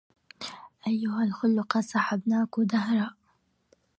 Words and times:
أيها 0.87 1.23
الخل 1.23 1.63
قد 1.69 1.81
صحبناك 1.83 2.49
دهرا 2.57 3.13